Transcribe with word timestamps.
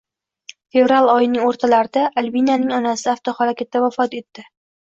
Fevral 0.77 1.09
oyining 1.15 1.43
o'rtalarida 1.49 2.05
Albinaning 2.23 2.75
onasi 2.81 3.15
avtohalokatda 3.15 3.83
vafot 3.89 4.21
etdi 4.23 4.49